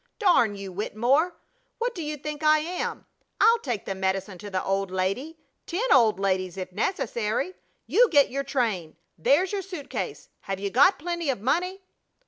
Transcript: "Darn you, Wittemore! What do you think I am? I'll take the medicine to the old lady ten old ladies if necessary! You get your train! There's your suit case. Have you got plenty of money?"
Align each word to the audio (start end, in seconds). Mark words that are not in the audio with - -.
"Darn 0.17 0.55
you, 0.55 0.71
Wittemore! 0.73 1.35
What 1.77 1.93
do 1.93 2.01
you 2.01 2.17
think 2.17 2.41
I 2.41 2.57
am? 2.57 3.05
I'll 3.39 3.59
take 3.59 3.85
the 3.85 3.93
medicine 3.93 4.39
to 4.39 4.49
the 4.49 4.63
old 4.63 4.89
lady 4.89 5.37
ten 5.67 5.93
old 5.93 6.19
ladies 6.19 6.57
if 6.57 6.71
necessary! 6.71 7.53
You 7.85 8.09
get 8.09 8.31
your 8.31 8.43
train! 8.43 8.97
There's 9.15 9.51
your 9.51 9.61
suit 9.61 9.91
case. 9.91 10.29
Have 10.39 10.59
you 10.59 10.71
got 10.71 10.97
plenty 10.97 11.29
of 11.29 11.39
money?" 11.39 11.83